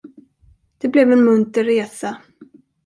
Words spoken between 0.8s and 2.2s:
blev en munter resa.